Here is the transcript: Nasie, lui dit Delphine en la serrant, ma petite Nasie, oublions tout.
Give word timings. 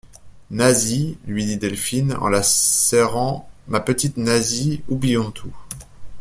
Nasie, 0.49 1.19
lui 1.27 1.45
dit 1.45 1.57
Delphine 1.57 2.13
en 2.15 2.27
la 2.27 2.41
serrant, 2.41 3.47
ma 3.67 3.79
petite 3.79 4.17
Nasie, 4.17 4.81
oublions 4.89 5.29
tout. 5.29 5.53